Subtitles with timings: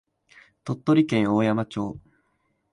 [0.63, 1.99] 鳥取県大山町